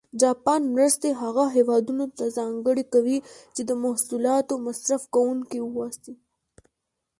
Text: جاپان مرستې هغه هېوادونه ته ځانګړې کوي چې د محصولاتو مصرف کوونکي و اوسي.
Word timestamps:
جاپان 0.21 0.61
مرستې 0.75 1.09
هغه 1.21 1.45
هېوادونه 1.55 2.05
ته 2.17 2.25
ځانګړې 2.37 2.83
کوي 2.93 3.17
چې 3.55 3.61
د 3.65 3.71
محصولاتو 3.83 4.53
مصرف 4.67 5.01
کوونکي 5.15 5.59
و 5.61 5.67
اوسي. 5.77 6.13